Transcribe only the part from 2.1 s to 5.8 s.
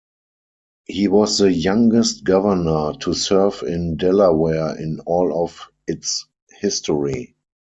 governor to serve in Delaware in all of